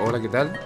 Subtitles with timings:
[0.00, 0.58] hola, ¿qué tal?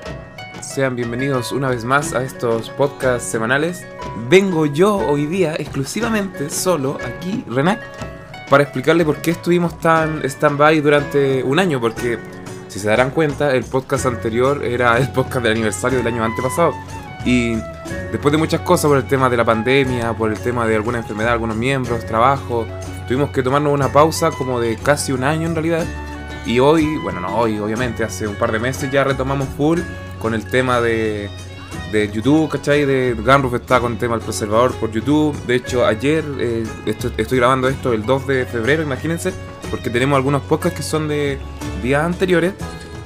[0.60, 3.84] Sean bienvenidos una vez más a estos podcasts semanales.
[4.28, 7.78] Vengo yo hoy día exclusivamente solo aquí, René,
[8.50, 12.18] para explicarle por qué estuvimos tan stand-by durante un año, porque
[12.68, 16.72] si se darán cuenta, el podcast anterior era el podcast del aniversario del año antepasado.
[17.24, 17.54] Y
[18.10, 20.98] después de muchas cosas, por el tema de la pandemia, por el tema de alguna
[20.98, 22.66] enfermedad, algunos miembros, trabajo,
[23.08, 25.84] tuvimos que tomarnos una pausa como de casi un año en realidad.
[26.46, 29.80] Y hoy, bueno, no hoy, obviamente, hace un par de meses ya retomamos full
[30.18, 31.30] con el tema de,
[31.92, 32.84] de YouTube, ¿cachai?
[32.84, 35.36] De Gunroof está con el tema del preservador por YouTube.
[35.46, 39.32] De hecho, ayer, eh, estoy grabando esto el 2 de febrero, imagínense,
[39.70, 41.38] porque tenemos algunos podcasts que son de
[41.82, 42.54] días anteriores,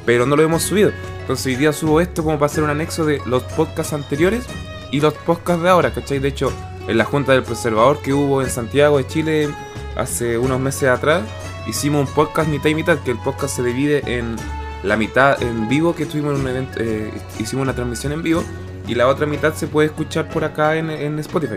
[0.07, 0.93] pero no lo hemos subido.
[1.21, 4.47] Entonces hoy día subo esto como para hacer un anexo de los podcasts anteriores
[4.93, 6.21] y los podcasts de ahora, ¿cachai?
[6.21, 6.53] De hecho,
[6.87, 9.49] en la Junta del Preservador que hubo en Santiago de Chile
[9.97, 11.23] hace unos meses atrás,
[11.67, 14.37] hicimos un podcast mitad y mitad, que el podcast se divide en
[14.83, 18.43] la mitad en vivo, que estuvimos en un evento, eh, hicimos una transmisión en vivo,
[18.87, 21.57] y la otra mitad se puede escuchar por acá en, Spotify.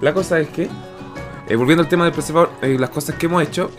[0.00, 0.68] La cosa es que,
[1.48, 3.70] eh, volviendo al tema del preservador, eh, las cosas que hemos hecho,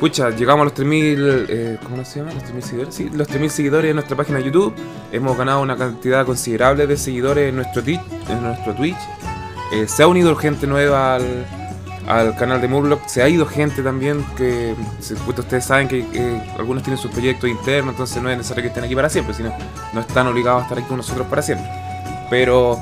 [0.00, 2.32] pucha, llegamos a los 3000, ¿cómo se llama?
[2.32, 4.74] Los 3000 seguidores, sí, los 3000 seguidores en nuestra página de YouTube,
[5.12, 8.98] hemos ganado una cantidad considerable de seguidores en nuestro, en nuestro Twitch,
[9.86, 11.54] se ha unido gente nueva al
[12.06, 13.06] al canal de Murloc.
[13.06, 14.74] Se ha ido gente también que,
[15.26, 16.04] ustedes saben que
[16.58, 19.52] algunos tienen sus proyectos internos, entonces no es necesario que estén aquí para siempre, sino
[19.92, 21.68] no están obligados a estar aquí con nosotros para siempre.
[22.30, 22.78] Pero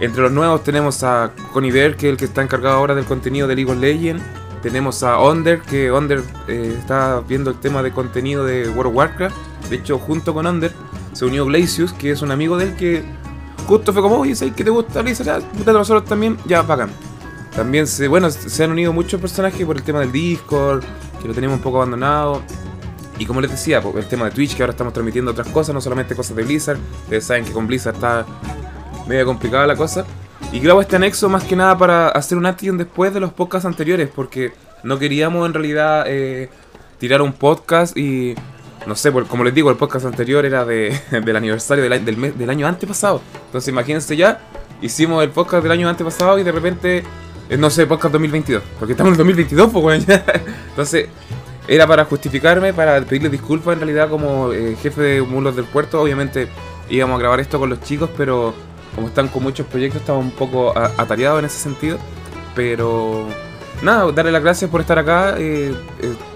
[0.00, 3.46] entre los nuevos tenemos a Coniver, que es el que está encargado ahora del contenido
[3.46, 4.22] de League of Legends.
[4.62, 8.96] Tenemos a Onder, que Onder eh, está viendo el tema de contenido de World of
[8.96, 9.36] Warcraft.
[9.70, 10.72] De hecho, junto con Onder
[11.12, 13.04] se unió Glacius, que es un amigo de él que
[13.66, 15.42] justo fue como, oye, ¿sabes que te gusta Blizzard?
[15.64, 16.90] Ya, nosotros también, ya, bacán.
[17.54, 20.82] También se, bueno, se han unido muchos personajes por el tema del Discord,
[21.20, 22.42] que lo tenemos un poco abandonado.
[23.18, 25.80] Y como les decía, el tema de Twitch, que ahora estamos transmitiendo otras cosas, no
[25.80, 26.78] solamente cosas de Blizzard.
[27.04, 28.24] Ustedes saben que con Blizzard está
[29.06, 30.04] medio complicada la cosa.
[30.50, 33.66] Y grabo este anexo más que nada para hacer un antes después de los podcasts
[33.66, 34.52] anteriores, porque
[34.82, 36.50] no queríamos en realidad eh,
[36.98, 38.34] tirar un podcast y
[38.86, 42.50] no sé, como les digo, el podcast anterior era de, del aniversario del, del, del,
[42.50, 43.22] año antepasado.
[43.46, 44.40] Entonces imagínense ya,
[44.80, 47.04] hicimos el podcast del año antepasado y de repente
[47.58, 48.62] no sé, podcast 2022.
[48.78, 50.04] Porque estamos en el 2022, pues, bueno,
[50.70, 51.08] Entonces,
[51.68, 56.00] era para justificarme, para pedirle disculpas en realidad como eh, jefe de Mulos del Puerto.
[56.00, 56.48] Obviamente
[56.88, 58.54] íbamos a grabar esto con los chicos, pero
[58.94, 61.98] como están con muchos proyectos, estamos un poco atareados en ese sentido.
[62.54, 63.26] Pero
[63.82, 65.36] nada, darle las gracias por estar acá.
[65.38, 65.72] Eh,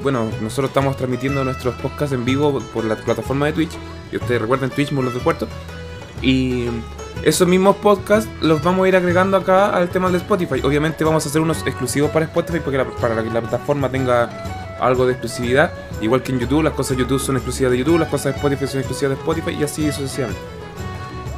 [0.03, 3.72] bueno, nosotros estamos transmitiendo nuestros podcasts en vivo por la plataforma de Twitch.
[4.12, 5.48] Y ustedes recuerden Twitch Mulos del Puerto.
[6.22, 6.66] Y
[7.22, 10.60] esos mismos podcasts los vamos a ir agregando acá al tema de Spotify.
[10.62, 15.06] Obviamente vamos a hacer unos exclusivos para Spotify porque para que la plataforma tenga algo
[15.06, 15.72] de exclusividad.
[16.00, 18.31] Igual que en YouTube, las cosas de YouTube son exclusivas de YouTube, las cosas de
[18.37, 20.41] Spotify son exclusivas de Spotify y así sucesivamente.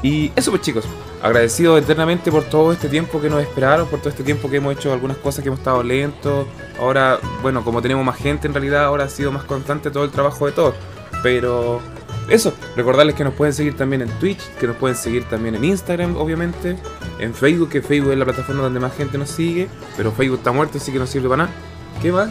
[0.02, 0.84] Y eso pues chicos,
[1.22, 4.76] agradecido eternamente por todo este tiempo que nos esperaron, por todo este tiempo que hemos
[4.76, 6.46] hecho algunas cosas que hemos estado lentos.
[6.78, 10.10] Ahora, bueno, como tenemos más gente en realidad, ahora ha sido más constante todo el
[10.10, 10.74] trabajo de todos.
[11.22, 11.80] Pero
[12.28, 15.64] eso, recordarles que nos pueden seguir también en Twitch, que nos pueden seguir también en
[15.64, 16.76] Instagram, obviamente,
[17.18, 20.52] en Facebook, que Facebook es la plataforma donde más gente nos sigue, pero Facebook está
[20.52, 21.54] muerto, así que no sirve para nada.
[22.02, 22.28] ¿Qué más?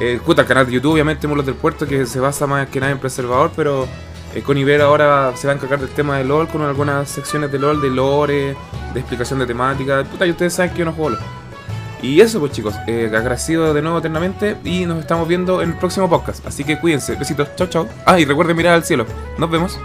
[0.00, 2.92] Eh, el canal de YouTube, obviamente, Mulos del Puerto, que se basa más que nada
[2.92, 3.86] en preservador, pero
[4.34, 7.50] eh, con Iber ahora se va a encargar del tema de LOL, con algunas secciones
[7.52, 8.56] de LOL, de lore,
[8.94, 10.04] de explicación de temática.
[10.04, 11.37] Puta, y ustedes saben que yo no juego LOL.
[12.02, 15.76] Y eso pues chicos, eh, agradecido de nuevo eternamente y nos estamos viendo en el
[15.76, 16.46] próximo podcast.
[16.46, 17.88] Así que cuídense, besitos, chao chao.
[18.04, 19.06] Ah, y recuerden mirar al cielo.
[19.38, 19.78] Nos vemos.